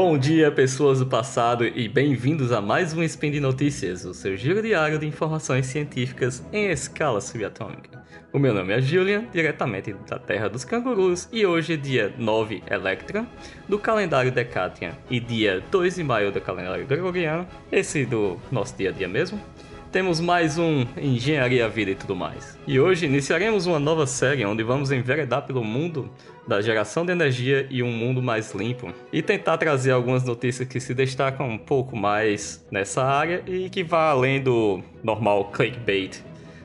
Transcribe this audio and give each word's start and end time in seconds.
Bom 0.00 0.16
dia, 0.16 0.48
pessoas 0.52 1.00
do 1.00 1.06
passado, 1.06 1.66
e 1.66 1.88
bem-vindos 1.88 2.52
a 2.52 2.60
mais 2.60 2.94
um 2.94 3.02
Spin 3.02 3.32
de 3.32 3.40
Notícias, 3.40 4.04
o 4.04 4.14
seu 4.14 4.36
giro 4.36 4.62
diário 4.62 4.96
de 4.96 5.04
informações 5.04 5.66
científicas 5.66 6.40
em 6.52 6.70
escala 6.70 7.20
subatômica. 7.20 8.00
O 8.32 8.38
meu 8.38 8.54
nome 8.54 8.72
é 8.72 8.80
Julian, 8.80 9.24
diretamente 9.32 9.92
da 10.08 10.16
Terra 10.16 10.48
dos 10.48 10.64
Cangurus, 10.64 11.28
e 11.32 11.44
hoje 11.44 11.72
é 11.72 11.76
dia 11.76 12.14
9 12.16 12.62
Electra, 12.70 13.26
do 13.68 13.76
calendário 13.76 14.30
Decatian, 14.30 14.92
e 15.10 15.18
dia 15.18 15.60
2 15.68 15.96
de 15.96 16.04
maio 16.04 16.30
do 16.30 16.40
calendário 16.40 16.86
Gregoriano, 16.86 17.44
esse 17.72 18.06
do 18.06 18.38
nosso 18.52 18.76
dia 18.76 18.90
a 18.90 18.92
dia 18.92 19.08
mesmo 19.08 19.42
temos 19.90 20.20
mais 20.20 20.58
um 20.58 20.86
Engenharia 20.96 21.68
Vida 21.68 21.92
e 21.92 21.94
tudo 21.94 22.14
mais. 22.14 22.58
E 22.66 22.78
hoje 22.78 23.06
iniciaremos 23.06 23.66
uma 23.66 23.78
nova 23.78 24.06
série 24.06 24.44
onde 24.44 24.62
vamos 24.62 24.92
enveredar 24.92 25.46
pelo 25.46 25.64
mundo 25.64 26.10
da 26.46 26.60
geração 26.60 27.04
de 27.04 27.12
energia 27.12 27.66
e 27.70 27.82
um 27.82 27.90
mundo 27.90 28.22
mais 28.22 28.54
limpo 28.54 28.92
e 29.12 29.22
tentar 29.22 29.56
trazer 29.58 29.92
algumas 29.92 30.24
notícias 30.24 30.68
que 30.68 30.80
se 30.80 30.94
destacam 30.94 31.48
um 31.48 31.58
pouco 31.58 31.96
mais 31.96 32.64
nessa 32.70 33.02
área 33.02 33.42
e 33.46 33.68
que 33.70 33.82
vá 33.82 34.10
além 34.10 34.42
do 34.42 34.82
normal 35.02 35.50
clickbait 35.50 36.22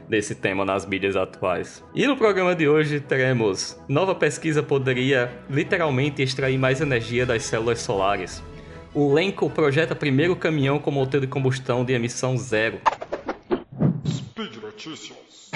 desse 0.08 0.36
tema 0.36 0.66
nas 0.66 0.86
mídias 0.86 1.16
atuais. 1.16 1.84
E 1.96 2.06
no 2.06 2.18
programa 2.18 2.54
de 2.54 2.68
hoje 2.68 3.00
teremos 3.00 3.80
nova 3.88 4.14
pesquisa 4.14 4.62
poderia 4.62 5.32
literalmente 5.50 6.22
extrair 6.22 6.58
mais 6.58 6.82
energia 6.82 7.26
das 7.26 7.44
células 7.44 7.80
solares. 7.80 8.44
O 8.94 9.12
Lenco 9.12 9.50
projeta 9.50 9.96
primeiro 9.96 10.36
caminhão 10.36 10.78
com 10.78 10.92
motor 10.92 11.20
de 11.20 11.26
combustão 11.26 11.84
de 11.84 11.94
emissão 11.94 12.38
zero. 12.38 12.80
Notícias. 14.86 15.50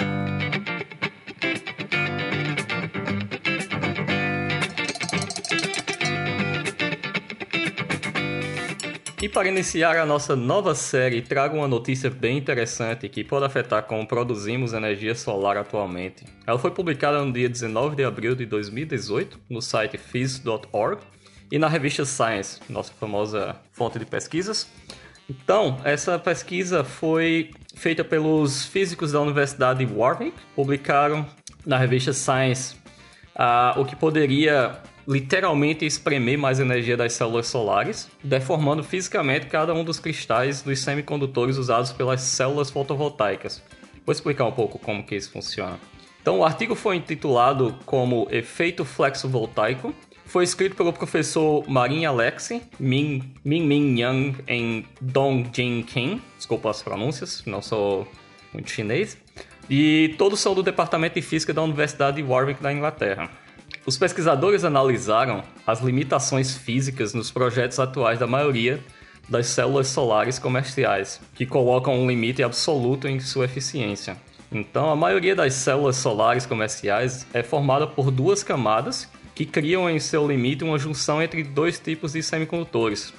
E 9.20 9.28
para 9.28 9.48
iniciar 9.48 9.96
a 9.96 10.06
nossa 10.06 10.34
nova 10.34 10.74
série, 10.74 11.20
trago 11.20 11.58
uma 11.58 11.68
notícia 11.68 12.08
bem 12.08 12.38
interessante 12.38 13.06
que 13.08 13.22
pode 13.22 13.44
afetar 13.44 13.82
como 13.82 14.06
produzimos 14.06 14.72
energia 14.72 15.14
solar 15.14 15.58
atualmente. 15.58 16.24
Ela 16.46 16.58
foi 16.58 16.70
publicada 16.70 17.22
no 17.22 17.30
dia 17.30 17.50
19 17.50 17.96
de 17.96 18.04
abril 18.04 18.34
de 18.34 18.46
2018 18.46 19.38
no 19.50 19.60
site 19.60 19.98
phys.org 19.98 21.02
e 21.52 21.58
na 21.58 21.68
revista 21.68 22.06
Science, 22.06 22.60
nossa 22.68 22.92
famosa 22.94 23.60
fonte 23.72 23.98
de 23.98 24.06
pesquisas. 24.06 24.70
Então, 25.28 25.78
essa 25.84 26.18
pesquisa 26.18 26.82
foi 26.82 27.50
feita 27.74 28.02
pelos 28.02 28.64
físicos 28.64 29.12
da 29.12 29.20
Universidade 29.20 29.84
de 29.84 29.92
Warwick, 29.92 30.34
publicaram 30.54 31.26
na 31.66 31.76
revista 31.76 32.12
Science 32.14 32.74
uh, 33.36 33.78
o 33.78 33.84
que 33.84 33.94
poderia 33.94 34.80
literalmente 35.06 35.86
espremer 35.86 36.38
mais 36.38 36.60
energia 36.60 36.96
das 36.96 37.12
células 37.12 37.46
solares, 37.46 38.10
deformando 38.22 38.82
fisicamente 38.82 39.46
cada 39.46 39.74
um 39.74 39.84
dos 39.84 40.00
cristais 40.00 40.62
dos 40.62 40.78
semicondutores 40.80 41.56
usados 41.56 41.92
pelas 41.92 42.20
células 42.22 42.70
fotovoltaicas. 42.70 43.62
Vou 44.04 44.12
explicar 44.12 44.46
um 44.46 44.52
pouco 44.52 44.78
como 44.78 45.02
que 45.04 45.14
isso 45.14 45.30
funciona. 45.30 45.78
Então, 46.20 46.40
o 46.40 46.44
artigo 46.44 46.74
foi 46.74 46.96
intitulado 46.96 47.74
como 47.86 48.26
Efeito 48.30 48.84
Flexo 48.84 49.28
Voltaico 49.28 49.94
foi 50.28 50.44
escrito 50.44 50.76
pelo 50.76 50.92
professor 50.92 51.64
Marin 51.66 52.04
Alexi, 52.04 52.62
Min 52.78 53.34
Min, 53.42 53.66
Min 53.66 53.98
Yang 53.98 54.36
em 54.46 54.86
Dong 55.00 55.48
Jin 55.52 55.82
Kim. 55.82 56.20
Desculpa 56.36 56.70
as 56.70 56.82
pronúncias, 56.82 57.42
não 57.46 57.62
sou 57.62 58.06
muito 58.52 58.70
chinês. 58.70 59.16
E 59.70 60.14
todos 60.18 60.38
são 60.38 60.54
do 60.54 60.62
Departamento 60.62 61.14
de 61.14 61.22
Física 61.22 61.52
da 61.52 61.62
Universidade 61.62 62.18
de 62.18 62.22
Warwick 62.22 62.62
da 62.62 62.72
Inglaterra. 62.72 63.30
Os 63.86 63.96
pesquisadores 63.96 64.64
analisaram 64.64 65.42
as 65.66 65.80
limitações 65.80 66.56
físicas 66.56 67.14
nos 67.14 67.30
projetos 67.30 67.78
atuais 67.78 68.18
da 68.18 68.26
maioria 68.26 68.80
das 69.28 69.46
células 69.46 69.88
solares 69.88 70.38
comerciais, 70.38 71.20
que 71.34 71.46
colocam 71.46 71.94
um 71.94 72.06
limite 72.06 72.42
absoluto 72.42 73.08
em 73.08 73.18
sua 73.18 73.46
eficiência. 73.46 74.16
Então, 74.52 74.90
a 74.90 74.96
maioria 74.96 75.34
das 75.34 75.54
células 75.54 75.96
solares 75.96 76.44
comerciais 76.46 77.26
é 77.32 77.42
formada 77.42 77.86
por 77.86 78.10
duas 78.10 78.42
camadas 78.42 79.08
que 79.38 79.46
criam 79.46 79.88
em 79.88 80.00
seu 80.00 80.26
limite 80.26 80.64
uma 80.64 80.76
junção 80.80 81.22
entre 81.22 81.44
dois 81.44 81.78
tipos 81.78 82.14
de 82.14 82.22
semicondutores. 82.24 83.14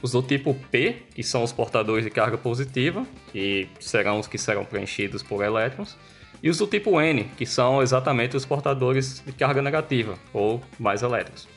Os 0.00 0.12
do 0.12 0.22
tipo 0.22 0.54
P, 0.70 0.98
que 1.12 1.24
são 1.24 1.42
os 1.42 1.50
portadores 1.50 2.04
de 2.04 2.10
carga 2.12 2.38
positiva, 2.38 3.04
que 3.32 3.66
serão 3.80 4.20
os 4.20 4.28
que 4.28 4.38
serão 4.38 4.64
preenchidos 4.64 5.20
por 5.20 5.42
elétrons, 5.42 5.96
e 6.40 6.48
os 6.48 6.58
do 6.58 6.68
tipo 6.68 7.00
N, 7.00 7.24
que 7.36 7.44
são 7.44 7.82
exatamente 7.82 8.36
os 8.36 8.44
portadores 8.44 9.20
de 9.26 9.32
carga 9.32 9.60
negativa, 9.60 10.14
ou 10.32 10.62
mais 10.78 11.02
elétrons. 11.02 11.48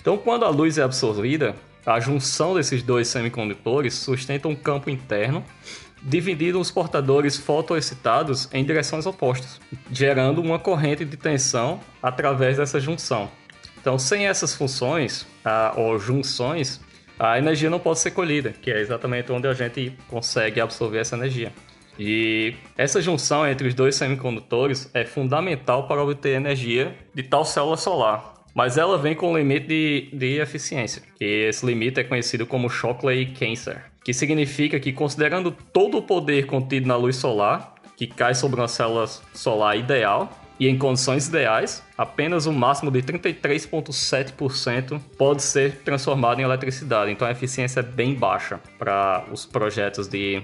Então, 0.00 0.16
quando 0.16 0.44
a 0.44 0.48
luz 0.48 0.78
é 0.78 0.84
absorvida, 0.84 1.56
a 1.84 1.98
junção 1.98 2.54
desses 2.54 2.84
dois 2.84 3.08
semicondutores 3.08 3.94
sustenta 3.94 4.46
um 4.46 4.54
campo 4.54 4.90
interno 4.90 5.44
dividindo 6.00 6.60
os 6.60 6.70
portadores 6.70 7.36
fotoexcitados 7.36 8.48
em 8.52 8.64
direções 8.64 9.06
opostas, 9.06 9.60
gerando 9.90 10.40
uma 10.40 10.56
corrente 10.56 11.04
de 11.04 11.16
tensão 11.16 11.80
através 12.00 12.58
dessa 12.58 12.78
junção. 12.78 13.28
Então, 13.86 14.00
sem 14.00 14.26
essas 14.26 14.52
funções 14.52 15.24
ou 15.76 15.96
junções, 15.96 16.80
a 17.16 17.38
energia 17.38 17.70
não 17.70 17.78
pode 17.78 18.00
ser 18.00 18.10
colhida, 18.10 18.50
que 18.50 18.68
é 18.68 18.80
exatamente 18.80 19.30
onde 19.30 19.46
a 19.46 19.52
gente 19.52 19.96
consegue 20.08 20.60
absorver 20.60 20.98
essa 20.98 21.14
energia. 21.14 21.52
E 21.96 22.52
essa 22.76 23.00
junção 23.00 23.46
entre 23.46 23.68
os 23.68 23.74
dois 23.74 23.94
semicondutores 23.94 24.90
é 24.92 25.04
fundamental 25.04 25.86
para 25.86 26.02
obter 26.02 26.30
energia 26.30 26.96
de 27.14 27.22
tal 27.22 27.44
célula 27.44 27.76
solar. 27.76 28.34
Mas 28.52 28.76
ela 28.76 28.98
vem 28.98 29.14
com 29.14 29.30
um 29.30 29.38
limite 29.38 29.68
de, 29.68 30.08
de 30.12 30.40
eficiência, 30.40 31.04
que 31.16 31.24
esse 31.24 31.64
limite 31.64 32.00
é 32.00 32.02
conhecido 32.02 32.44
como 32.44 32.68
Shockley-Cancer, 32.68 33.84
que 34.04 34.12
significa 34.12 34.80
que 34.80 34.92
considerando 34.92 35.52
todo 35.52 35.98
o 35.98 36.02
poder 36.02 36.46
contido 36.46 36.88
na 36.88 36.96
luz 36.96 37.14
solar, 37.14 37.76
que 37.96 38.08
cai 38.08 38.34
sobre 38.34 38.60
uma 38.60 38.66
célula 38.66 39.06
solar 39.32 39.78
ideal, 39.78 40.28
e 40.58 40.68
em 40.68 40.78
condições 40.78 41.28
ideais, 41.28 41.82
apenas 41.96 42.46
um 42.46 42.52
máximo 42.52 42.90
de 42.90 43.02
33,7% 43.02 45.00
pode 45.18 45.42
ser 45.42 45.76
transformado 45.82 46.40
em 46.40 46.44
eletricidade. 46.44 47.10
Então 47.10 47.28
a 47.28 47.30
eficiência 47.30 47.80
é 47.80 47.82
bem 47.82 48.14
baixa 48.14 48.60
para 48.78 49.24
os 49.30 49.44
projetos 49.44 50.08
de 50.08 50.42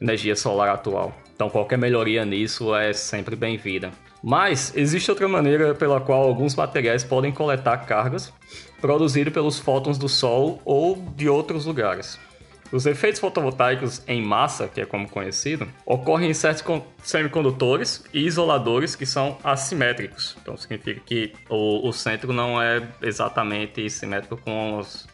energia 0.00 0.34
solar 0.34 0.68
atual. 0.70 1.14
Então 1.34 1.50
qualquer 1.50 1.78
melhoria 1.78 2.24
nisso 2.24 2.74
é 2.74 2.92
sempre 2.92 3.36
bem-vinda. 3.36 3.90
Mas 4.22 4.72
existe 4.76 5.10
outra 5.10 5.28
maneira 5.28 5.74
pela 5.74 6.00
qual 6.00 6.22
alguns 6.22 6.54
materiais 6.54 7.02
podem 7.02 7.32
coletar 7.32 7.78
cargas 7.78 8.32
produzidas 8.80 9.32
pelos 9.32 9.58
fótons 9.58 9.98
do 9.98 10.08
Sol 10.08 10.60
ou 10.64 10.96
de 11.16 11.28
outros 11.28 11.66
lugares. 11.66 12.18
Os 12.72 12.86
efeitos 12.86 13.20
fotovoltaicos 13.20 14.02
em 14.08 14.22
massa, 14.22 14.66
que 14.66 14.80
é 14.80 14.86
como 14.86 15.06
conhecido, 15.06 15.68
ocorrem 15.84 16.30
em 16.30 16.34
certos 16.34 16.64
semicondutores 17.02 18.02
e 18.14 18.24
isoladores 18.24 18.96
que 18.96 19.04
são 19.04 19.36
assimétricos. 19.44 20.36
Então 20.40 20.56
significa 20.56 20.98
que 21.04 21.34
o, 21.50 21.86
o 21.86 21.92
centro 21.92 22.32
não 22.32 22.60
é 22.60 22.82
exatamente 23.02 23.90
simétrico 23.90 24.38
com 24.38 24.78
os, 24.78 25.06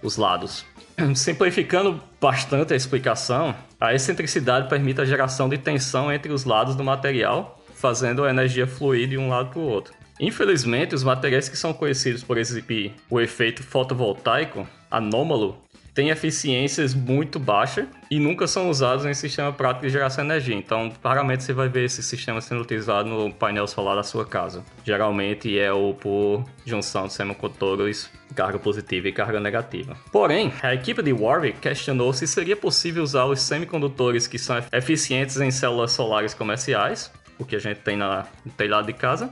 os 0.00 0.16
lados. 0.16 0.64
Simplificando 1.16 2.00
bastante 2.20 2.72
a 2.74 2.76
explicação, 2.76 3.56
a 3.80 3.92
excentricidade 3.92 4.68
permite 4.68 5.00
a 5.00 5.04
geração 5.04 5.48
de 5.48 5.58
tensão 5.58 6.12
entre 6.12 6.32
os 6.32 6.44
lados 6.44 6.76
do 6.76 6.84
material, 6.84 7.60
fazendo 7.74 8.24
a 8.24 8.30
energia 8.30 8.68
fluir 8.68 9.08
de 9.08 9.18
um 9.18 9.28
lado 9.28 9.50
para 9.50 9.58
o 9.58 9.66
outro. 9.66 9.92
Infelizmente, 10.20 10.94
os 10.94 11.02
materiais 11.02 11.48
que 11.48 11.56
são 11.56 11.72
conhecidos 11.72 12.22
por 12.22 12.38
exibir 12.38 12.94
o 13.08 13.20
efeito 13.20 13.64
fotovoltaico 13.64 14.68
anômalo 14.90 15.58
têm 15.94 16.10
eficiências 16.10 16.94
muito 16.94 17.38
baixas 17.38 17.86
e 18.10 18.18
nunca 18.18 18.46
são 18.46 18.68
usados 18.68 19.04
em 19.04 19.14
sistema 19.14 19.52
prático 19.52 19.86
de 19.86 19.92
geração 19.92 20.24
de 20.24 20.30
energia. 20.30 20.56
Então, 20.56 20.92
raramente 21.02 21.44
você 21.44 21.52
vai 21.52 21.68
ver 21.68 21.84
esse 21.84 22.02
sistema 22.02 22.40
sendo 22.40 22.62
utilizado 22.62 23.08
no 23.08 23.32
painel 23.32 23.66
solar 23.66 23.96
da 23.96 24.02
sua 24.02 24.24
casa. 24.24 24.64
Geralmente 24.84 25.58
é 25.58 25.72
o 25.72 25.94
por 25.94 26.44
junção 26.64 27.06
de 27.06 27.12
semicondutores 27.12 28.10
carga 28.34 28.58
positiva 28.58 29.08
e 29.08 29.12
carga 29.12 29.40
negativa. 29.40 29.96
Porém, 30.12 30.52
a 30.62 30.74
equipe 30.74 31.02
de 31.02 31.12
Warwick 31.12 31.58
questionou 31.58 32.12
se 32.12 32.26
seria 32.26 32.56
possível 32.56 33.02
usar 33.02 33.24
os 33.24 33.40
semicondutores 33.42 34.26
que 34.26 34.38
são 34.38 34.56
eficientes 34.72 35.40
em 35.40 35.50
células 35.50 35.92
solares 35.92 36.34
comerciais, 36.34 37.10
o 37.38 37.44
que 37.44 37.56
a 37.56 37.58
gente 37.58 37.78
tem 37.78 37.96
na, 37.96 38.26
no 38.44 38.52
telhado 38.52 38.86
de 38.86 38.92
casa, 38.92 39.30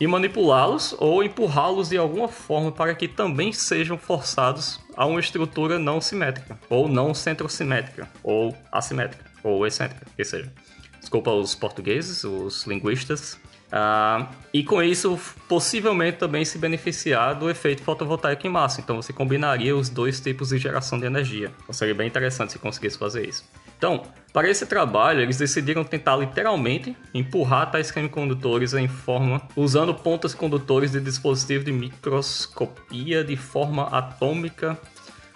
e 0.00 0.06
manipulá-los 0.06 0.94
ou 0.98 1.22
empurrá-los 1.22 1.88
de 1.88 1.96
alguma 1.96 2.28
forma 2.28 2.72
para 2.72 2.94
que 2.94 3.08
também 3.08 3.52
sejam 3.52 3.96
forçados 3.96 4.80
a 4.96 5.06
uma 5.06 5.20
estrutura 5.20 5.78
não 5.78 6.00
simétrica, 6.00 6.58
ou 6.68 6.88
não 6.88 7.14
centrosimétrica, 7.14 8.08
ou 8.22 8.56
assimétrica, 8.70 9.24
ou 9.42 9.66
excêntrica, 9.66 10.06
que 10.16 10.24
seja. 10.24 10.52
Desculpa 11.00 11.30
os 11.32 11.54
portugueses, 11.54 12.24
os 12.24 12.64
linguistas. 12.66 13.34
Uh, 13.72 14.28
e 14.52 14.62
com 14.62 14.82
isso, 14.82 15.18
possivelmente 15.48 16.18
também 16.18 16.44
se 16.44 16.58
beneficiar 16.58 17.34
do 17.34 17.48
efeito 17.48 17.82
fotovoltaico 17.82 18.46
em 18.46 18.50
massa. 18.50 18.80
Então 18.80 19.00
você 19.00 19.12
combinaria 19.12 19.74
os 19.74 19.88
dois 19.88 20.20
tipos 20.20 20.50
de 20.50 20.58
geração 20.58 20.98
de 20.98 21.06
energia. 21.06 21.50
Então 21.62 21.72
seria 21.72 21.94
bem 21.94 22.06
interessante 22.06 22.52
se 22.52 22.58
conseguisse 22.58 22.98
fazer 22.98 23.26
isso. 23.26 23.44
Então, 23.82 24.00
para 24.32 24.48
esse 24.48 24.64
trabalho, 24.64 25.22
eles 25.22 25.38
decidiram 25.38 25.82
tentar 25.82 26.14
literalmente 26.14 26.96
empurrar 27.12 27.68
tais 27.68 27.88
semicondutores 27.88 28.74
em 28.74 28.86
forma 28.86 29.42
usando 29.56 29.92
pontas 29.92 30.32
condutores 30.32 30.92
de 30.92 31.00
dispositivo 31.00 31.64
de 31.64 31.72
microscopia 31.72 33.24
de 33.24 33.36
forma 33.36 33.88
atômica 33.88 34.78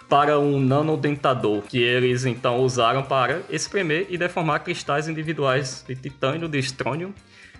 para 0.07 0.39
um 0.39 0.61
nanodentador, 0.61 1.61
que 1.63 1.77
eles 1.77 2.23
então 2.23 2.61
usaram 2.61 3.03
para 3.03 3.41
espremer 3.49 4.07
e 4.09 4.17
deformar 4.17 4.59
cristais 4.59 5.09
individuais 5.09 5.83
de 5.85 5.97
titânio, 5.97 6.47
de 6.47 6.57
estrônio, 6.57 7.13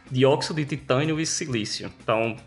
dióxido 0.10 0.56
de 0.56 0.64
titânio 0.64 1.20
e 1.20 1.26
silício. 1.26 1.92
Então, 2.02 2.38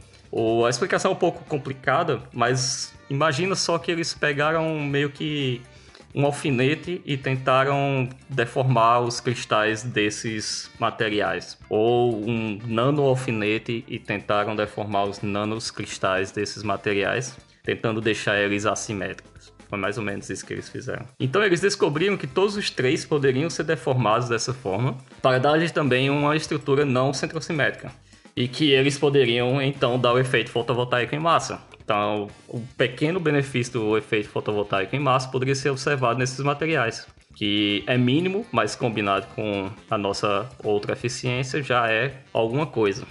a 0.67 0.71
explicação 0.71 1.11
é 1.11 1.15
um 1.15 1.19
pouco 1.19 1.45
complicada, 1.45 2.23
mas 2.33 2.95
imagina 3.11 3.55
só 3.55 3.77
que 3.77 3.91
eles 3.91 4.15
pegaram 4.15 4.81
meio 4.81 5.11
que 5.11 5.61
um 6.15 6.25
alfinete 6.27 7.01
e 7.05 7.17
tentaram 7.17 8.09
deformar 8.29 9.01
os 9.01 9.21
cristais 9.21 9.83
desses 9.83 10.71
materiais. 10.79 11.57
Ou 11.69 12.29
um 12.29 12.59
nano 12.67 13.03
alfinete 13.03 13.85
e 13.87 13.99
tentaram 13.99 14.57
deformar 14.57 15.05
os 15.05 15.21
nanos 15.23 15.71
cristais 15.71 16.33
desses 16.33 16.63
materiais, 16.63 17.37
tentando 17.63 18.01
deixar 18.01 18.39
eles 18.39 18.67
assimétricos. 18.67 19.53
Foi 19.69 19.79
mais 19.79 19.97
ou 19.97 20.03
menos 20.03 20.29
isso 20.29 20.45
que 20.45 20.53
eles 20.53 20.69
fizeram. 20.69 21.07
Então 21.19 21.45
eles 21.45 21.61
descobriram 21.61 22.17
que 22.17 22.27
todos 22.27 22.57
os 22.57 22.71
três 22.71 23.05
poderiam 23.05 23.49
ser 23.49 23.63
deformados 23.63 24.29
dessa 24.29 24.53
forma, 24.53 24.99
para 25.23 25.39
dar-lhes 25.39 25.71
também 25.71 26.11
uma 26.11 26.35
estrutura 26.35 26.85
não 26.85 27.13
centrosimétrica. 27.13 27.93
E 28.35 28.49
que 28.49 28.73
eles 28.73 28.99
poderiam 28.99 29.63
então 29.63 29.99
dar 29.99 30.13
o 30.13 30.19
efeito 30.19 30.51
fotovoltaico 30.51 31.15
em 31.15 31.21
massa. 31.21 31.61
Então, 31.91 32.29
o 32.47 32.61
pequeno 32.79 33.19
benefício 33.19 33.73
do 33.73 33.99
efeito 33.99 34.29
fotovoltaico 34.29 34.95
em 34.95 35.01
massa 35.01 35.29
poderia 35.29 35.57
ser 35.57 35.71
observado 35.71 36.21
nesses 36.21 36.39
materiais, 36.39 37.05
que 37.35 37.83
é 37.85 37.99
mínimo, 37.99 38.47
mas 38.53 38.77
combinado 38.77 39.27
com 39.35 39.69
a 39.91 39.99
nossa 39.99 40.49
outra 40.63 40.93
eficiência 40.93 41.61
já 41.65 41.91
é 41.91 42.15
alguma 42.33 42.65
coisa. 42.65 43.05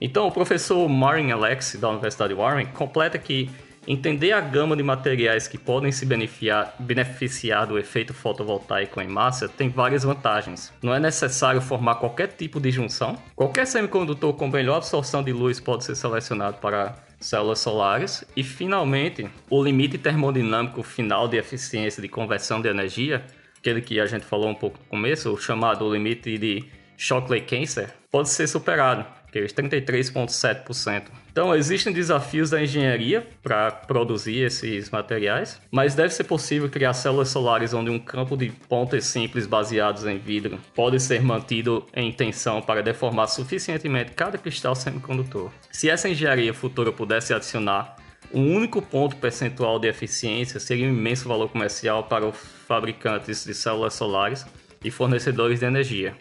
Então, 0.00 0.28
o 0.28 0.30
professor 0.30 0.88
Marin 0.88 1.32
Alex, 1.32 1.74
da 1.80 1.88
Universidade 1.88 2.32
de 2.32 2.38
Warren, 2.38 2.66
completa 2.66 3.18
que 3.18 3.50
entender 3.84 4.30
a 4.30 4.40
gama 4.40 4.76
de 4.76 4.82
materiais 4.84 5.48
que 5.48 5.58
podem 5.58 5.90
se 5.90 6.06
beneficiar, 6.06 6.72
beneficiar 6.78 7.66
do 7.66 7.76
efeito 7.76 8.14
fotovoltaico 8.14 9.00
em 9.00 9.08
massa 9.08 9.48
tem 9.48 9.68
várias 9.68 10.04
vantagens. 10.04 10.72
Não 10.80 10.94
é 10.94 11.00
necessário 11.00 11.60
formar 11.60 11.96
qualquer 11.96 12.28
tipo 12.28 12.60
de 12.60 12.70
junção. 12.70 13.16
Qualquer 13.34 13.66
semicondutor 13.66 14.34
com 14.34 14.46
melhor 14.46 14.76
absorção 14.76 15.20
de 15.20 15.32
luz 15.32 15.58
pode 15.58 15.84
ser 15.84 15.96
selecionado 15.96 16.58
para 16.58 16.94
células 17.24 17.58
solares. 17.58 18.24
E 18.36 18.42
finalmente 18.42 19.28
o 19.50 19.62
limite 19.62 19.98
termodinâmico 19.98 20.82
final 20.82 21.26
de 21.26 21.36
eficiência 21.36 22.00
de 22.00 22.08
conversão 22.08 22.60
de 22.60 22.68
energia, 22.68 23.24
aquele 23.58 23.80
que 23.80 23.98
a 23.98 24.06
gente 24.06 24.24
falou 24.24 24.48
um 24.48 24.54
pouco 24.54 24.78
no 24.78 24.84
começo, 24.84 25.32
o 25.32 25.38
chamado 25.38 25.92
limite 25.92 26.38
de 26.38 26.64
Shockley-Cancer, 26.96 27.90
pode 28.10 28.28
ser 28.28 28.46
superado 28.46 29.04
aqueles 29.34 29.52
33,7%. 29.52 31.06
Então, 31.32 31.54
existem 31.54 31.92
desafios 31.92 32.50
da 32.50 32.62
engenharia 32.62 33.26
para 33.42 33.72
produzir 33.72 34.44
esses 34.44 34.88
materiais, 34.90 35.60
mas 35.72 35.96
deve 35.96 36.14
ser 36.14 36.24
possível 36.24 36.68
criar 36.68 36.94
células 36.94 37.28
solares 37.30 37.74
onde 37.74 37.90
um 37.90 37.98
campo 37.98 38.36
de 38.36 38.50
pontas 38.68 39.06
simples 39.06 39.44
baseados 39.44 40.06
em 40.06 40.18
vidro 40.18 40.60
pode 40.74 41.00
ser 41.00 41.20
mantido 41.22 41.84
em 41.92 42.12
tensão 42.12 42.62
para 42.62 42.82
deformar 42.82 43.26
suficientemente 43.26 44.12
cada 44.12 44.38
cristal 44.38 44.76
semicondutor. 44.76 45.50
Se 45.72 45.90
essa 45.90 46.08
engenharia 46.08 46.54
futura 46.54 46.92
pudesse 46.92 47.34
adicionar 47.34 47.96
um 48.32 48.54
único 48.54 48.80
ponto 48.80 49.16
percentual 49.16 49.78
de 49.80 49.88
eficiência, 49.88 50.60
seria 50.60 50.86
um 50.86 50.90
imenso 50.90 51.28
valor 51.28 51.48
comercial 51.48 52.04
para 52.04 52.26
os 52.26 52.36
fabricantes 52.66 53.44
de 53.44 53.54
células 53.54 53.94
solares 53.94 54.46
e 54.84 54.90
fornecedores 54.90 55.60
de 55.60 55.66
energia. 55.66 56.16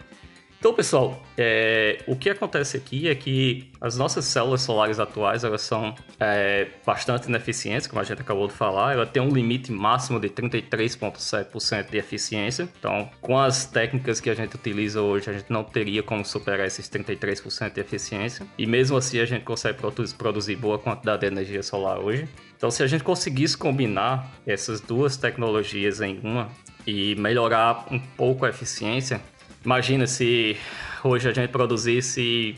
Então, 0.64 0.74
pessoal, 0.74 1.22
é, 1.38 2.02
o 2.08 2.16
que 2.16 2.30
acontece 2.30 2.78
aqui 2.78 3.10
é 3.10 3.14
que 3.14 3.70
as 3.82 3.98
nossas 3.98 4.24
células 4.24 4.62
solares 4.62 4.98
atuais 4.98 5.44
elas 5.44 5.62
são 5.62 5.94
é, 6.18 6.70
bastante 6.86 7.28
ineficientes, 7.28 7.86
como 7.86 8.00
a 8.00 8.04
gente 8.06 8.22
acabou 8.22 8.48
de 8.48 8.54
falar. 8.54 8.94
Ela 8.94 9.06
tem 9.06 9.22
um 9.22 9.28
limite 9.28 9.74
máximo 9.74 10.22
de 10.22 10.30
33,7% 10.30 11.92
de 11.92 11.98
eficiência. 11.98 12.70
Então, 12.80 13.10
com 13.20 13.38
as 13.38 13.66
técnicas 13.66 14.22
que 14.22 14.30
a 14.30 14.34
gente 14.34 14.56
utiliza 14.56 15.02
hoje, 15.02 15.30
a 15.30 15.34
gente 15.34 15.52
não 15.52 15.66
teria 15.66 16.02
como 16.02 16.24
superar 16.24 16.66
esses 16.66 16.90
33% 16.90 17.74
de 17.74 17.82
eficiência. 17.82 18.48
E 18.58 18.66
mesmo 18.66 18.96
assim, 18.96 19.20
a 19.20 19.26
gente 19.26 19.44
consegue 19.44 19.80
produzir 20.18 20.56
boa 20.56 20.80
quantidade 20.80 21.20
de 21.20 21.28
energia 21.28 21.62
solar 21.62 22.00
hoje. 22.00 22.26
Então, 22.56 22.72
se 22.72 22.82
a 22.82 22.88
gente 22.88 23.04
conseguisse 23.04 23.58
combinar 23.58 24.32
essas 24.48 24.80
duas 24.80 25.18
tecnologias 25.18 26.00
em 26.00 26.22
uma 26.24 26.48
e 26.88 27.16
melhorar 27.16 27.86
um 27.92 28.00
pouco 28.00 28.46
a 28.46 28.50
eficiência, 28.50 29.22
Imagina 29.66 30.06
se 30.06 30.58
hoje 31.04 31.30
a 31.30 31.34
gente 31.34 31.50
produzisse 31.50 32.56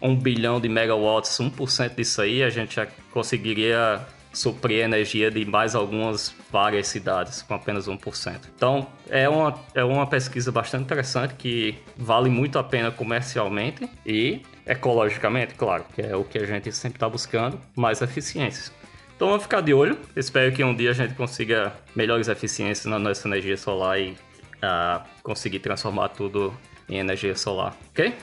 um 0.00 0.14
bilhão 0.14 0.60
de 0.60 0.68
megawatts, 0.68 1.38
1% 1.38 1.94
disso 1.94 2.20
aí, 2.20 2.42
a 2.42 2.50
gente 2.50 2.76
já 2.76 2.86
conseguiria 3.10 4.00
suprir 4.32 4.82
a 4.82 4.84
energia 4.84 5.30
de 5.30 5.44
mais 5.44 5.74
algumas 5.74 6.34
várias 6.50 6.88
cidades 6.88 7.42
com 7.42 7.54
apenas 7.54 7.88
1%. 7.88 8.40
Então, 8.54 8.86
é 9.08 9.28
uma, 9.28 9.54
é 9.74 9.84
uma 9.84 10.06
pesquisa 10.06 10.50
bastante 10.50 10.84
interessante 10.84 11.34
que 11.34 11.76
vale 11.96 12.28
muito 12.28 12.58
a 12.58 12.64
pena 12.64 12.90
comercialmente 12.90 13.88
e 14.04 14.42
ecologicamente, 14.66 15.54
claro, 15.54 15.84
que 15.94 16.02
é 16.02 16.16
o 16.16 16.24
que 16.24 16.38
a 16.38 16.46
gente 16.46 16.70
sempre 16.72 16.96
está 16.96 17.08
buscando, 17.08 17.58
mais 17.76 18.02
eficiências. 18.02 18.72
Então 19.16 19.28
vamos 19.28 19.44
ficar 19.44 19.60
de 19.60 19.72
olho. 19.72 19.96
Espero 20.16 20.52
que 20.52 20.64
um 20.64 20.74
dia 20.74 20.90
a 20.90 20.94
gente 20.94 21.14
consiga 21.14 21.72
melhores 21.94 22.26
eficiências 22.26 22.86
na 22.86 22.98
nossa 22.98 23.28
energia 23.28 23.56
solar 23.56 24.00
e 24.00 24.16
a 24.64 25.04
conseguir 25.22 25.60
transformar 25.60 26.08
tudo 26.08 26.52
em 26.88 26.98
energia 26.98 27.36
solar, 27.36 27.76
ok? 27.90 28.14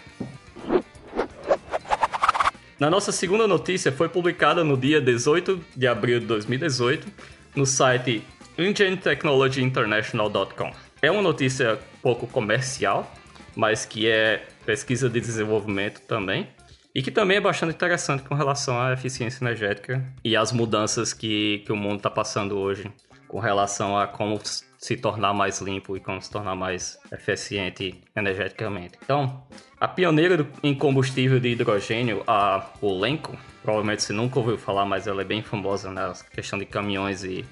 Na 2.79 2.89
nossa 2.89 3.11
segunda 3.11 3.47
notícia 3.47 3.91
foi 3.91 4.09
publicada 4.09 4.63
no 4.63 4.75
dia 4.75 4.99
18 4.99 5.63
de 5.75 5.87
abril 5.87 6.19
de 6.19 6.25
2018 6.25 7.07
no 7.55 7.63
site 7.65 8.25
enginetechnologyinternational.com. 8.57 10.71
É 11.01 11.11
uma 11.11 11.21
notícia 11.21 11.79
pouco 12.01 12.27
comercial, 12.27 13.09
mas 13.55 13.85
que 13.85 14.07
é 14.07 14.45
pesquisa 14.65 15.09
de 15.09 15.19
desenvolvimento 15.19 16.01
também, 16.01 16.47
e 16.93 17.01
que 17.01 17.11
também 17.11 17.37
é 17.37 17.41
bastante 17.41 17.73
interessante 17.73 18.23
com 18.23 18.35
relação 18.35 18.81
à 18.81 18.93
eficiência 18.93 19.43
energética 19.43 20.03
e 20.23 20.35
às 20.35 20.51
mudanças 20.51 21.13
que, 21.13 21.63
que 21.65 21.71
o 21.71 21.75
mundo 21.75 21.97
está 21.97 22.09
passando 22.09 22.57
hoje 22.57 22.91
com 23.27 23.39
relação 23.39 23.97
a 23.97 24.07
como 24.07 24.39
se 24.81 24.97
tornar 24.97 25.31
mais 25.31 25.61
limpo 25.61 25.95
e 25.95 25.99
como 25.99 26.19
se 26.19 26.31
tornar 26.31 26.55
mais 26.55 26.97
eficiente 27.11 28.01
energeticamente. 28.15 28.97
Então, 29.03 29.43
a 29.79 29.87
pioneira 29.87 30.47
em 30.63 30.73
combustível 30.73 31.39
de 31.39 31.49
hidrogênio, 31.49 32.23
a 32.25 32.67
Olenco, 32.81 33.37
provavelmente 33.61 34.01
você 34.01 34.11
nunca 34.11 34.39
ouviu 34.39 34.57
falar, 34.57 34.85
mas 34.85 35.05
ela 35.05 35.21
é 35.21 35.25
bem 35.25 35.43
famosa 35.43 35.91
na 35.91 36.13
questão 36.33 36.57
de 36.57 36.65
caminhões 36.65 37.23
e 37.23 37.45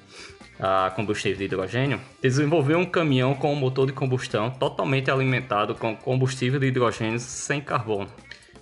a 0.59 0.91
combustível 0.95 1.37
de 1.37 1.43
hidrogênio, 1.45 2.01
desenvolveu 2.19 2.79
um 2.79 2.85
caminhão 2.85 3.35
com 3.35 3.53
um 3.53 3.55
motor 3.55 3.85
de 3.85 3.93
combustão 3.93 4.49
totalmente 4.49 5.11
alimentado 5.11 5.75
com 5.75 5.95
combustível 5.95 6.59
de 6.59 6.65
hidrogênio 6.65 7.19
sem 7.19 7.61
carbono. 7.61 8.09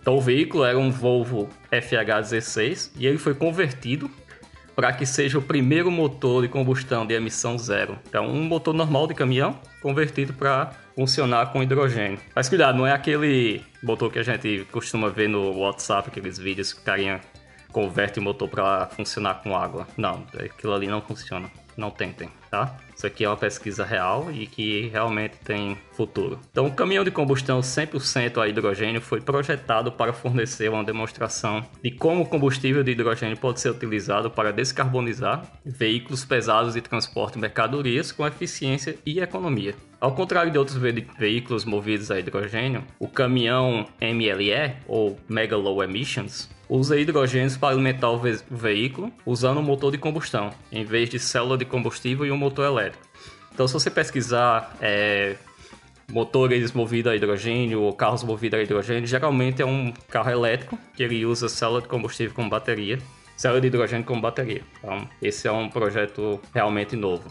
Então 0.02 0.16
o 0.16 0.22
veículo 0.22 0.66
era 0.66 0.78
um 0.78 0.92
Volvo 0.92 1.50
FH16 1.72 2.92
e 2.98 3.08
ele 3.08 3.18
foi 3.18 3.34
convertido 3.34 4.12
para 4.78 4.94
que 4.94 5.08
seja 5.08 5.40
o 5.40 5.42
primeiro 5.42 5.90
motor 5.90 6.44
de 6.44 6.48
combustão 6.48 7.04
de 7.04 7.16
emissão 7.16 7.58
zero. 7.58 7.98
Então, 8.08 8.28
um 8.28 8.44
motor 8.44 8.76
normal 8.76 9.08
de 9.08 9.16
caminhão 9.16 9.60
convertido 9.82 10.34
para 10.34 10.72
funcionar 10.96 11.52
com 11.52 11.64
hidrogênio. 11.64 12.20
Mas 12.36 12.48
cuidado, 12.48 12.78
não 12.78 12.86
é 12.86 12.92
aquele 12.92 13.64
motor 13.82 14.12
que 14.12 14.20
a 14.20 14.24
gente 14.24 14.68
costuma 14.72 15.10
ver 15.10 15.30
no 15.30 15.58
WhatsApp, 15.58 16.10
aqueles 16.10 16.38
vídeos 16.38 16.74
que 16.74 16.82
carinha 16.82 17.20
converte 17.72 18.20
o 18.20 18.22
motor 18.22 18.48
para 18.48 18.86
funcionar 18.86 19.42
com 19.42 19.58
água. 19.58 19.88
Não, 19.98 20.24
aquilo 20.40 20.76
ali 20.76 20.86
não 20.86 21.02
funciona. 21.02 21.50
Não 21.78 21.92
tentem, 21.92 22.30
tá? 22.50 22.76
Isso 22.96 23.06
aqui 23.06 23.24
é 23.24 23.30
uma 23.30 23.38
pesquisa 23.38 23.86
real 23.86 24.32
e 24.32 24.48
que 24.48 24.88
realmente 24.88 25.38
tem 25.46 25.78
futuro. 25.92 26.40
Então, 26.52 26.66
o 26.66 26.74
caminhão 26.74 27.04
de 27.04 27.12
combustão 27.12 27.60
100% 27.60 28.42
a 28.42 28.48
hidrogênio 28.48 29.00
foi 29.00 29.22
projetado 29.22 29.92
para 29.92 30.12
fornecer 30.12 30.72
uma 30.72 30.84
demonstração 30.84 31.64
de 31.84 31.92
como 31.92 32.24
o 32.24 32.26
combustível 32.26 32.84
de 32.84 32.92
hidrogênio 32.92 33.38
pode 33.38 33.62
ser 33.62 33.70
utilizado 33.70 34.32
para 34.32 34.52
descarbonizar 34.52 35.46
veículos 35.64 36.26
pesados 36.26 36.74
de 36.74 36.82
transporte 36.82 37.36
de 37.36 37.42
mercadorias 37.42 38.12
com 38.12 38.26
eficiência 38.26 38.98
e 39.06 39.20
economia. 39.20 39.76
Ao 40.02 40.16
contrário 40.16 40.52
de 40.52 40.58
outros 40.58 40.78
ve 40.78 41.08
veículos 41.20 41.64
movidos 41.64 42.10
a 42.10 42.20
hidrogênio, 42.20 42.84
o 43.00 43.08
caminhão 43.08 43.86
MLE, 44.02 44.76
ou 44.88 45.20
Mega 45.30 45.56
Low 45.56 45.84
Emissions, 45.84 46.50
usa 46.70 47.00
hidrogênios 47.00 47.58
para 47.58 47.70
alimentar 47.74 48.10
o, 48.10 48.18
ve 48.18 48.40
veículo 48.50 49.12
usando 49.26 49.60
um 49.60 49.64
motor 49.64 49.92
de 49.92 49.98
combustão, 49.98 50.52
em 50.72 50.84
vez 50.84 51.10
de 51.10 51.20
célula 51.20 51.58
de 51.58 51.66
combustível 51.66 52.26
e 52.26 52.32
um 52.32 52.38
motor 52.38 52.66
elétrico. 52.66 53.06
Então, 53.54 53.68
se 53.68 53.74
você 53.74 53.90
pesquisar 53.90 54.76
é, 54.82 55.36
motores 56.12 56.72
movidos 56.74 57.12
a 57.12 57.16
hidrogênio 57.16 57.82
ou 57.82 57.94
carros 57.94 58.24
movidos 58.24 58.60
a 58.60 58.64
hidrogênio, 58.64 59.08
geralmente 59.08 59.62
é 59.62 59.66
um 59.66 59.92
carro 60.10 60.30
elétrico 60.30 60.78
que 60.96 61.04
ele 61.04 61.26
usa 61.26 61.50
célula 61.50 61.82
de 61.82 61.88
combustível 61.88 62.36
como 62.36 62.50
bateria, 62.50 63.00
célula 63.36 63.62
de 63.62 63.68
hidrogênio 63.68 64.06
como 64.06 64.22
bateria. 64.22 64.62
Então, 64.78 65.10
esse 65.22 65.48
é 65.48 65.52
um 65.52 65.70
projeto 65.70 66.40
realmente 66.54 66.96
novo. 66.96 67.24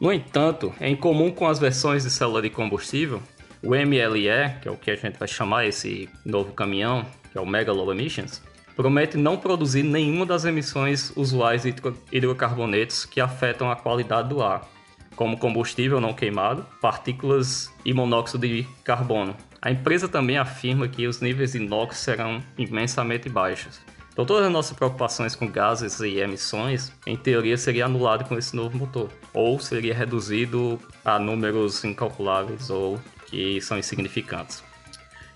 No 0.00 0.12
entanto, 0.12 0.72
é 0.80 0.88
incomum 0.88 1.30
com 1.30 1.46
as 1.46 1.58
versões 1.58 2.02
de 2.02 2.10
célula 2.10 2.42
de 2.42 2.50
combustível, 2.50 3.22
o 3.62 3.70
MLE, 3.70 4.60
que 4.60 4.68
é 4.68 4.70
o 4.70 4.76
que 4.76 4.90
a 4.90 4.96
gente 4.96 5.18
vai 5.18 5.28
chamar 5.28 5.66
esse 5.66 6.08
novo 6.24 6.52
caminhão, 6.52 7.06
que 7.32 7.38
é 7.38 7.40
o 7.40 7.46
Mega 7.46 7.72
Low 7.72 7.90
Emissions, 7.90 8.42
promete 8.76 9.16
não 9.16 9.36
produzir 9.36 9.82
nenhuma 9.82 10.26
das 10.26 10.44
emissões 10.44 11.12
usuais 11.16 11.62
de 11.62 11.74
hidrocarbonetos 12.12 13.04
que 13.04 13.20
afetam 13.20 13.70
a 13.70 13.76
qualidade 13.76 14.28
do 14.28 14.42
ar. 14.42 14.68
como 15.16 15.38
combustível 15.38 16.00
não 16.00 16.12
queimado, 16.12 16.66
partículas 16.80 17.72
e 17.84 17.94
monóxido 17.94 18.48
de 18.48 18.66
carbono. 18.82 19.36
A 19.62 19.70
empresa 19.70 20.08
também 20.08 20.36
afirma 20.36 20.88
que 20.88 21.06
os 21.06 21.20
níveis 21.20 21.52
de 21.52 21.60
NOx 21.60 21.98
serão 21.98 22.42
imensamente 22.58 23.28
baixos. 23.28 23.80
Então 24.12 24.24
todas 24.24 24.46
as 24.46 24.52
nossas 24.52 24.76
preocupações 24.76 25.34
com 25.34 25.48
gases 25.48 26.00
e 26.00 26.18
emissões, 26.18 26.92
em 27.06 27.16
teoria, 27.16 27.56
seria 27.56 27.86
anulado 27.86 28.24
com 28.24 28.36
esse 28.36 28.54
novo 28.54 28.76
motor, 28.76 29.08
ou 29.32 29.58
seria 29.58 29.94
reduzido 29.94 30.80
a 31.04 31.18
números 31.18 31.84
incalculáveis 31.84 32.70
ou 32.70 33.00
que 33.26 33.60
são 33.60 33.78
insignificantes. 33.78 34.62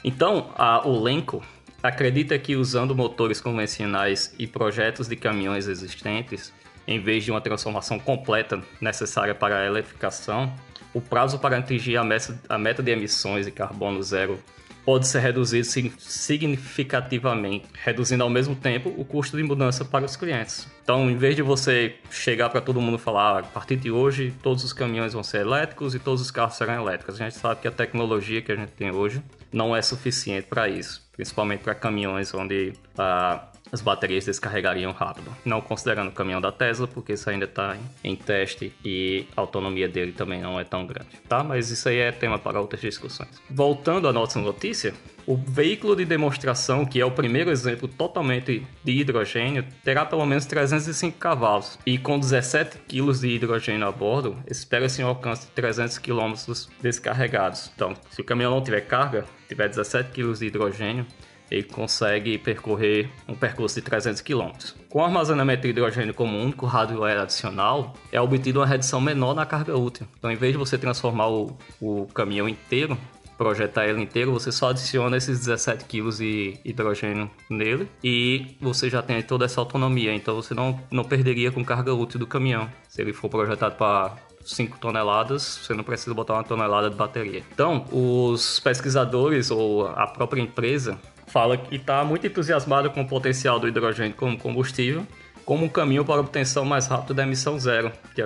Então, 0.04 0.50
a, 0.56 0.86
o 0.86 1.00
Lenco 1.00 1.42
acredita 1.82 2.38
que 2.38 2.56
usando 2.56 2.94
motores 2.94 3.40
convencionais 3.40 4.34
e 4.38 4.46
projetos 4.46 5.08
de 5.08 5.16
caminhões 5.16 5.66
existentes, 5.66 6.52
em 6.86 7.00
vez 7.00 7.24
de 7.24 7.30
uma 7.30 7.40
transformação 7.40 7.98
completa 7.98 8.62
necessária 8.80 9.34
para 9.34 9.60
a 9.60 9.66
eletrificação, 9.66 10.52
o 10.94 11.00
prazo 11.00 11.38
para 11.38 11.58
atingir 11.58 11.96
a 11.96 12.04
meta, 12.04 12.40
a 12.48 12.58
meta 12.58 12.82
de 12.82 12.90
emissões 12.90 13.46
de 13.46 13.52
carbono 13.52 14.02
zero 14.02 14.42
pode 14.88 15.06
ser 15.06 15.18
reduzido 15.18 15.66
significativamente, 15.98 17.66
reduzindo 17.74 18.24
ao 18.24 18.30
mesmo 18.30 18.56
tempo 18.56 18.88
o 18.96 19.04
custo 19.04 19.36
de 19.36 19.42
mudança 19.42 19.84
para 19.84 20.06
os 20.06 20.16
clientes. 20.16 20.66
Então, 20.82 21.10
em 21.10 21.16
vez 21.16 21.36
de 21.36 21.42
você 21.42 21.96
chegar 22.10 22.48
para 22.48 22.62
todo 22.62 22.80
mundo 22.80 22.96
falar, 22.96 23.36
ah, 23.36 23.38
a 23.40 23.42
partir 23.42 23.76
de 23.76 23.90
hoje 23.90 24.32
todos 24.42 24.64
os 24.64 24.72
caminhões 24.72 25.12
vão 25.12 25.22
ser 25.22 25.42
elétricos 25.42 25.94
e 25.94 25.98
todos 25.98 26.22
os 26.22 26.30
carros 26.30 26.56
serão 26.56 26.82
elétricos, 26.82 27.20
a 27.20 27.24
gente 27.24 27.36
sabe 27.36 27.60
que 27.60 27.68
a 27.68 27.70
tecnologia 27.70 28.40
que 28.40 28.50
a 28.50 28.56
gente 28.56 28.72
tem 28.72 28.90
hoje 28.90 29.22
não 29.52 29.76
é 29.76 29.82
suficiente 29.82 30.46
para 30.46 30.70
isso, 30.70 31.06
principalmente 31.18 31.64
para 31.64 31.74
caminhões 31.74 32.32
onde 32.32 32.74
ah, 32.96 33.50
as 33.72 33.80
baterias 33.80 34.24
descarregariam 34.24 34.92
rápido. 34.92 35.34
Não 35.44 35.60
considerando 35.60 36.08
o 36.08 36.12
caminhão 36.12 36.40
da 36.40 36.52
Tesla, 36.52 36.86
porque 36.86 37.12
isso 37.12 37.28
ainda 37.28 37.44
está 37.44 37.76
em, 38.02 38.16
teste 38.16 38.72
e 38.84 39.26
a 39.36 39.40
autonomia 39.40 39.88
dele 39.88 40.12
também 40.12 40.40
não 40.40 40.58
é 40.58 40.64
tão 40.64 40.86
grande, 40.86 41.08
tá? 41.28 41.42
Mas 41.44 41.70
isso 41.70 41.88
aí 41.88 41.98
é 41.98 42.12
tema 42.12 42.38
para 42.38 42.60
outras 42.60 42.80
discussões. 42.80 43.40
Voltando 43.48 44.08
à 44.08 44.12
nossa 44.12 44.38
notícia, 44.40 44.92
o 45.26 45.36
veículo 45.36 45.94
de 45.94 46.04
demonstração, 46.04 46.84
que 46.86 47.00
é 47.00 47.04
o 47.04 47.10
primeiro 47.10 47.50
exemplo 47.50 47.86
totalmente 47.86 48.66
de 48.82 48.92
hidrogênio, 48.92 49.64
terá 49.84 50.04
pelo 50.04 50.24
menos 50.24 50.46
305 50.46 51.18
cavalos 51.18 51.78
e 51.84 51.98
com 51.98 52.18
17 52.18 52.78
kg 52.88 53.12
de 53.12 53.28
hidrogênio 53.28 53.86
a 53.86 53.92
bordo, 53.92 54.36
espera-se 54.46 55.02
um 55.04 55.06
alcance 55.06 55.46
de 55.46 55.52
300 55.52 55.98
km 55.98 56.32
descarregados. 56.80 57.70
Então, 57.74 57.94
se 58.10 58.20
o 58.20 58.24
caminhão 58.24 58.52
não 58.52 58.62
tiver 58.62 58.80
carga, 58.80 59.26
tiver 59.46 59.68
17 59.68 60.10
kg 60.12 60.32
de 60.32 60.46
hidrogênio, 60.46 61.06
ele 61.50 61.62
consegue 61.62 62.38
percorrer 62.38 63.10
um 63.26 63.34
percurso 63.34 63.76
de 63.76 63.82
300 63.82 64.20
km. 64.20 64.52
Com 64.88 65.04
armazenamento 65.04 65.62
de 65.62 65.68
hidrogênio 65.68 66.14
como 66.14 66.38
único 66.38 66.66
hardware 66.66 67.20
adicional, 67.20 67.94
é 68.12 68.20
obtida 68.20 68.60
uma 68.60 68.66
redução 68.66 69.00
menor 69.00 69.34
na 69.34 69.46
carga 69.46 69.76
útil. 69.76 70.06
Então, 70.18 70.30
em 70.30 70.36
vez 70.36 70.52
de 70.52 70.58
você 70.58 70.78
transformar 70.78 71.28
o, 71.28 71.56
o 71.80 72.06
caminhão 72.14 72.48
inteiro, 72.48 72.96
projetar 73.36 73.86
ele 73.86 74.02
inteiro, 74.02 74.32
você 74.32 74.50
só 74.50 74.70
adiciona 74.70 75.16
esses 75.16 75.38
17 75.38 75.84
kg 75.84 76.10
de 76.16 76.58
hidrogênio 76.64 77.30
nele 77.48 77.88
e 78.02 78.56
você 78.60 78.90
já 78.90 79.00
tem 79.00 79.22
toda 79.22 79.44
essa 79.44 79.60
autonomia. 79.60 80.12
Então, 80.12 80.34
você 80.34 80.52
não, 80.52 80.78
não 80.90 81.04
perderia 81.04 81.52
com 81.52 81.64
carga 81.64 81.94
útil 81.94 82.18
do 82.18 82.26
caminhão. 82.26 82.68
Se 82.88 83.00
ele 83.00 83.12
for 83.12 83.28
projetado 83.28 83.76
para 83.76 84.16
5 84.44 84.78
toneladas, 84.78 85.60
você 85.62 85.72
não 85.72 85.84
precisa 85.84 86.12
botar 86.14 86.34
uma 86.34 86.44
tonelada 86.44 86.90
de 86.90 86.96
bateria. 86.96 87.42
Então, 87.52 87.84
os 87.92 88.58
pesquisadores 88.58 89.50
ou 89.50 89.86
a 89.86 90.06
própria 90.06 90.40
empresa 90.40 90.98
fala 91.28 91.56
que 91.56 91.76
está 91.76 92.04
muito 92.04 92.26
entusiasmado 92.26 92.90
com 92.90 93.02
o 93.02 93.06
potencial 93.06 93.60
do 93.60 93.68
hidrogênio 93.68 94.14
como 94.16 94.38
combustível, 94.38 95.06
como 95.48 95.64
um 95.64 95.68
caminho 95.68 96.04
para 96.04 96.16
a 96.16 96.20
obtenção 96.20 96.62
mais 96.62 96.86
rápida 96.88 97.14
da 97.14 97.22
emissão 97.22 97.58
zero 97.58 97.90
de, 98.14 98.22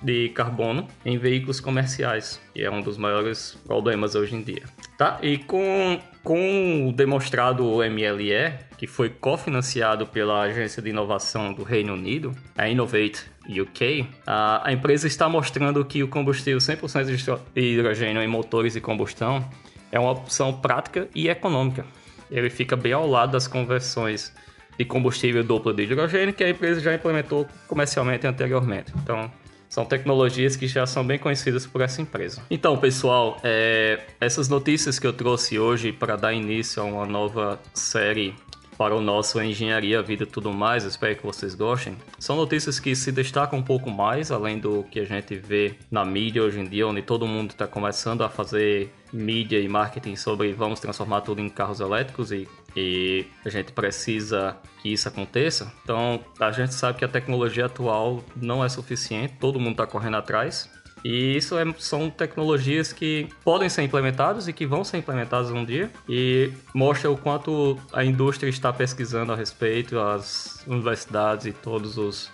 de 0.00 0.28
carbono 0.28 0.86
em 1.04 1.18
veículos 1.18 1.58
comerciais, 1.58 2.40
que 2.54 2.62
é 2.62 2.70
um 2.70 2.80
dos 2.80 2.96
maiores 2.96 3.58
problemas 3.66 4.14
hoje 4.14 4.36
em 4.36 4.42
dia. 4.42 4.62
Tá? 4.96 5.18
E 5.20 5.38
com, 5.38 5.98
com 6.22 6.88
o 6.88 6.92
demonstrado 6.92 7.64
MLE, 7.78 8.56
que 8.76 8.86
foi 8.86 9.10
cofinanciado 9.10 10.06
pela 10.06 10.42
Agência 10.42 10.80
de 10.80 10.90
Inovação 10.90 11.52
do 11.52 11.64
Reino 11.64 11.94
Unido, 11.94 12.30
a 12.56 12.68
Innovate 12.68 13.24
UK, 13.48 14.06
a, 14.24 14.68
a 14.68 14.72
empresa 14.72 15.08
está 15.08 15.28
mostrando 15.28 15.84
que 15.84 16.04
o 16.04 16.08
combustível 16.08 16.60
100% 16.60 17.40
de 17.52 17.60
hidrogênio 17.60 18.22
em 18.22 18.28
motores 18.28 18.74
de 18.74 18.80
combustão 18.80 19.44
é 19.90 19.98
uma 19.98 20.12
opção 20.12 20.52
prática 20.52 21.08
e 21.16 21.28
econômica 21.28 21.84
ele 22.30 22.50
fica 22.50 22.76
bem 22.76 22.92
ao 22.92 23.06
lado 23.06 23.32
das 23.32 23.46
conversões 23.46 24.32
de 24.78 24.84
combustível 24.84 25.42
duplo 25.42 25.72
de 25.72 25.82
hidrogênio 25.82 26.32
que 26.32 26.44
a 26.44 26.50
empresa 26.50 26.80
já 26.80 26.94
implementou 26.94 27.46
comercialmente 27.66 28.26
anteriormente. 28.26 28.92
Então, 29.02 29.30
são 29.68 29.84
tecnologias 29.84 30.56
que 30.56 30.66
já 30.66 30.86
são 30.86 31.04
bem 31.06 31.18
conhecidas 31.18 31.66
por 31.66 31.80
essa 31.80 32.00
empresa. 32.00 32.40
Então, 32.50 32.76
pessoal, 32.78 33.38
é, 33.42 34.00
essas 34.20 34.48
notícias 34.48 34.98
que 34.98 35.06
eu 35.06 35.12
trouxe 35.12 35.58
hoje 35.58 35.92
para 35.92 36.16
dar 36.16 36.32
início 36.32 36.82
a 36.82 36.86
uma 36.86 37.04
nova 37.04 37.60
série 37.74 38.34
para 38.78 38.94
o 38.94 39.00
nosso 39.00 39.42
Engenharia, 39.42 40.00
Vida 40.00 40.22
e 40.22 40.26
tudo 40.26 40.52
mais, 40.52 40.84
espero 40.84 41.16
que 41.16 41.26
vocês 41.26 41.56
gostem. 41.56 41.96
São 42.16 42.36
notícias 42.36 42.78
que 42.78 42.94
se 42.94 43.10
destacam 43.10 43.58
um 43.58 43.62
pouco 43.62 43.90
mais, 43.90 44.30
além 44.30 44.60
do 44.60 44.84
que 44.84 45.00
a 45.00 45.04
gente 45.04 45.34
vê 45.34 45.74
na 45.90 46.04
mídia 46.04 46.44
hoje 46.44 46.60
em 46.60 46.64
dia, 46.64 46.86
onde 46.86 47.02
todo 47.02 47.26
mundo 47.26 47.50
está 47.50 47.66
começando 47.66 48.22
a 48.22 48.28
fazer 48.28 48.94
mídia 49.12 49.58
e 49.58 49.68
marketing 49.68 50.14
sobre 50.14 50.52
vamos 50.52 50.78
transformar 50.78 51.22
tudo 51.22 51.40
em 51.40 51.48
carros 51.48 51.80
elétricos 51.80 52.30
e, 52.30 52.46
e 52.76 53.26
a 53.44 53.48
gente 53.48 53.72
precisa 53.72 54.56
que 54.80 54.92
isso 54.92 55.08
aconteça. 55.08 55.72
Então, 55.82 56.20
a 56.38 56.52
gente 56.52 56.72
sabe 56.72 56.98
que 56.98 57.04
a 57.04 57.08
tecnologia 57.08 57.66
atual 57.66 58.22
não 58.36 58.64
é 58.64 58.68
suficiente, 58.68 59.34
todo 59.40 59.58
mundo 59.58 59.72
está 59.72 59.86
correndo 59.88 60.18
atrás. 60.18 60.70
E 61.04 61.36
isso 61.36 61.56
é, 61.58 61.64
são 61.78 62.10
tecnologias 62.10 62.92
que 62.92 63.28
podem 63.44 63.68
ser 63.68 63.82
implementadas 63.82 64.48
e 64.48 64.52
que 64.52 64.66
vão 64.66 64.84
ser 64.84 64.98
implementadas 64.98 65.50
um 65.50 65.64
dia 65.64 65.90
e 66.08 66.52
mostra 66.74 67.10
o 67.10 67.16
quanto 67.16 67.78
a 67.92 68.04
indústria 68.04 68.48
está 68.48 68.72
pesquisando 68.72 69.32
a 69.32 69.36
respeito, 69.36 69.98
as 69.98 70.64
universidades 70.66 71.46
e 71.46 71.52
todos 71.52 71.96
os 71.96 72.30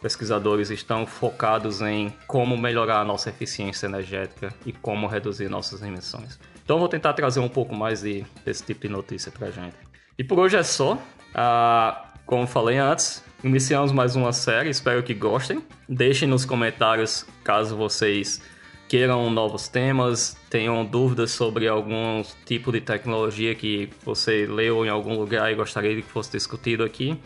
pesquisadores 0.00 0.70
estão 0.70 1.06
focados 1.06 1.80
em 1.80 2.12
como 2.26 2.56
melhorar 2.56 3.00
a 3.00 3.04
nossa 3.04 3.30
eficiência 3.30 3.86
energética 3.86 4.54
e 4.64 4.72
como 4.72 5.06
reduzir 5.06 5.48
nossas 5.48 5.82
emissões. 5.82 6.38
Então 6.64 6.78
vou 6.78 6.88
tentar 6.88 7.14
trazer 7.14 7.40
um 7.40 7.48
pouco 7.48 7.74
mais 7.74 8.02
de, 8.02 8.24
desse 8.44 8.62
tipo 8.62 8.82
de 8.82 8.88
notícia 8.88 9.32
para 9.32 9.50
gente. 9.50 9.76
E 10.18 10.24
por 10.24 10.38
hoje 10.38 10.56
é 10.56 10.62
só. 10.62 10.98
Ah, 11.34 12.12
como 12.26 12.46
falei 12.46 12.76
antes, 12.76 13.22
iniciamos 13.42 13.92
mais 13.92 14.16
uma 14.16 14.32
série, 14.32 14.70
espero 14.70 15.02
que 15.02 15.14
gostem. 15.14 15.62
Deixem 15.88 16.28
nos 16.28 16.44
comentários 16.44 17.24
caso 17.44 17.76
vocês 17.76 18.40
queiram 18.88 19.30
novos 19.30 19.68
temas, 19.68 20.36
tenham 20.48 20.84
dúvidas 20.84 21.30
sobre 21.30 21.68
algum 21.68 22.22
tipo 22.46 22.72
de 22.72 22.80
tecnologia 22.80 23.54
que 23.54 23.90
você 24.04 24.46
leu 24.46 24.84
em 24.84 24.88
algum 24.88 25.14
lugar 25.16 25.52
e 25.52 25.54
gostaria 25.54 25.94
que 25.94 26.02
fosse 26.02 26.32
discutido 26.32 26.82
aqui. 26.82 27.20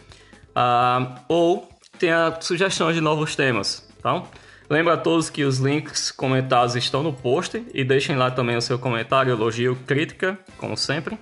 Uh, 0.50 1.14
ou 1.28 1.68
tenha 1.98 2.36
sugestões 2.40 2.94
de 2.94 3.00
novos 3.00 3.36
temas, 3.36 3.88
tá? 4.02 4.24
Lembra 4.68 4.94
a 4.94 4.96
todos 4.96 5.30
que 5.30 5.44
os 5.44 5.58
links 5.58 6.10
comentados 6.10 6.74
estão 6.76 7.02
no 7.02 7.12
post 7.12 7.62
e 7.74 7.84
deixem 7.84 8.16
lá 8.16 8.30
também 8.30 8.56
o 8.56 8.62
seu 8.62 8.78
comentário, 8.78 9.32
elogio, 9.32 9.76
crítica, 9.86 10.38
como 10.56 10.76
sempre. 10.76 11.18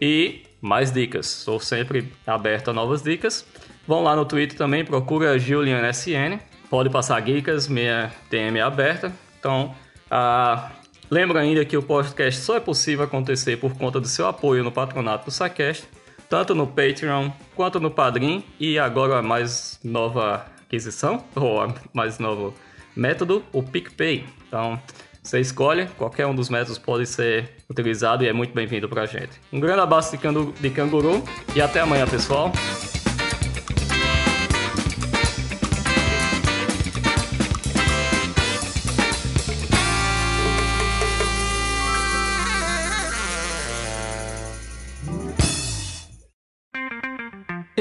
E 0.00 0.42
mais 0.60 0.92
dicas. 0.92 1.38
Estou 1.38 1.60
sempre 1.60 2.12
aberto 2.26 2.70
a 2.70 2.72
novas 2.72 3.02
dicas. 3.02 3.44
Vão 3.86 4.02
lá 4.02 4.16
no 4.16 4.24
Twitter 4.24 4.56
também, 4.56 4.84
procura 4.84 5.38
JulianSN. 5.38 6.40
Pode 6.70 6.88
passar 6.88 7.20
dicas, 7.20 7.68
minha 7.68 8.10
DM 8.30 8.58
é 8.58 8.62
aberta. 8.62 9.12
Então, 9.38 9.74
ah, 10.10 10.70
lembra 11.10 11.40
ainda 11.40 11.64
que 11.64 11.76
o 11.76 11.82
podcast 11.82 12.40
só 12.40 12.56
é 12.56 12.60
possível 12.60 13.04
acontecer 13.04 13.58
por 13.58 13.76
conta 13.76 14.00
do 14.00 14.08
seu 14.08 14.26
apoio 14.26 14.64
no 14.64 14.72
patronato 14.72 15.26
do 15.26 15.30
SciCast, 15.30 15.86
tanto 16.28 16.54
no 16.54 16.66
Patreon 16.66 17.30
quanto 17.54 17.78
no 17.78 17.90
Padrim 17.90 18.42
e 18.58 18.78
agora 18.78 19.18
a 19.18 19.22
mais 19.22 19.78
nova 19.84 20.46
aquisição, 20.64 21.22
ou 21.36 21.60
a 21.60 21.74
mais 21.92 22.18
novo 22.18 22.54
método, 22.96 23.44
o 23.52 23.62
PicPay. 23.62 24.24
Então, 24.48 24.80
você 25.22 25.40
escolhe, 25.40 25.86
qualquer 25.98 26.26
um 26.26 26.34
dos 26.34 26.48
métodos 26.48 26.78
pode 26.78 27.06
ser 27.06 27.50
utilizado 27.68 28.24
e 28.24 28.28
é 28.28 28.32
muito 28.32 28.54
bem-vindo 28.54 28.88
para 28.88 29.02
a 29.02 29.06
gente. 29.06 29.40
Um 29.52 29.60
grande 29.60 29.80
abraço 29.80 30.16
de, 30.16 30.52
de 30.60 30.70
canguru 30.70 31.22
e 31.54 31.60
até 31.60 31.80
amanhã, 31.80 32.06
pessoal. 32.06 32.52